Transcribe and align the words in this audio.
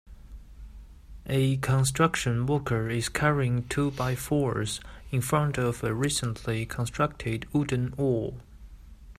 A 1.27 1.57
construction 1.57 2.47
worker 2.47 2.89
is 2.89 3.07
carrying 3.07 3.67
two 3.67 3.91
by 3.91 4.15
fours, 4.15 4.79
in 5.11 5.21
front 5.21 5.59
of 5.59 5.83
a 5.83 5.93
recently 5.93 6.65
constructed 6.65 7.45
wooden 7.53 7.93
wall. 7.97 8.39